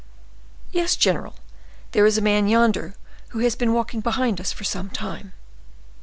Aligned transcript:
"Yes, 0.71 0.95
general, 0.95 1.35
there 1.91 2.07
is 2.07 2.17
a 2.17 2.23
man 2.23 2.47
yonder 2.47 2.95
who 3.27 3.39
has 3.41 3.55
been 3.55 3.71
walking 3.71 4.01
behind 4.01 4.41
us 4.41 4.51
for 4.51 4.63
some 4.63 4.89
time." 4.89 5.33